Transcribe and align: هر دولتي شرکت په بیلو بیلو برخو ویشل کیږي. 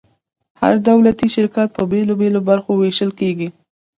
هر 0.61 0.75
دولتي 0.89 1.27
شرکت 1.35 1.67
په 1.77 1.83
بیلو 1.91 2.13
بیلو 2.21 2.39
برخو 2.49 2.71
ویشل 2.75 3.11
کیږي. 3.19 3.49